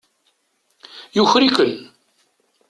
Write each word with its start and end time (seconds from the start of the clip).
Yuker-iken. 1.15 1.71